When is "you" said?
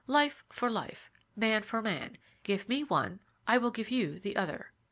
3.91-4.17